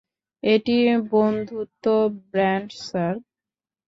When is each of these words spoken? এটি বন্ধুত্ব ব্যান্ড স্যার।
এটি 0.43 0.75
বন্ধুত্ব 1.11 1.85
ব্যান্ড 2.31 2.69
স্যার। 2.85 3.13